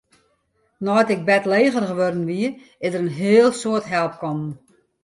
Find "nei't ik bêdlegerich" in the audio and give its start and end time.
0.85-1.95